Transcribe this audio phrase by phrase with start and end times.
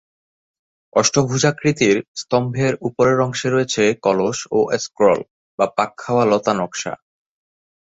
[0.93, 5.19] অষ্টভুজাকৃতির স্তম্ভের উপরের অংশে রয়েছে কলস ও স্ক্রল
[5.59, 6.93] বা পাক-খাওয়া লতা নক্শা।